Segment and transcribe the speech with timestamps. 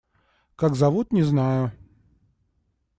[0.55, 1.71] Как зовут, не знаю.